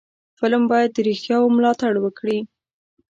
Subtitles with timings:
[0.39, 2.37] فلم باید د رښتیاو ملاتړ وکړي